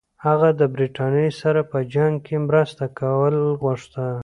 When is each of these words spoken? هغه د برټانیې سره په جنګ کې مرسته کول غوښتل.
هغه 0.25 0.49
د 0.59 0.61
برټانیې 0.73 1.29
سره 1.41 1.61
په 1.71 1.79
جنګ 1.93 2.13
کې 2.25 2.35
مرسته 2.47 2.83
کول 2.99 3.35
غوښتل. 3.61 4.15